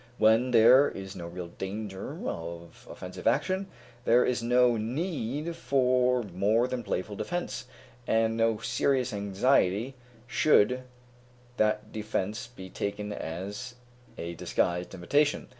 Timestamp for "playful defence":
6.81-7.65